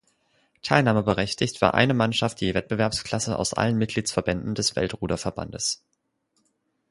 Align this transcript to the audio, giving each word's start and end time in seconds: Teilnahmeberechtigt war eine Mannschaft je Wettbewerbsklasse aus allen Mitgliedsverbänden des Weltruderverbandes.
Teilnahmeberechtigt 0.63 1.61
war 1.61 1.75
eine 1.75 1.93
Mannschaft 1.93 2.41
je 2.41 2.55
Wettbewerbsklasse 2.55 3.37
aus 3.37 3.53
allen 3.53 3.77
Mitgliedsverbänden 3.77 4.55
des 4.55 4.75
Weltruderverbandes. 4.75 5.83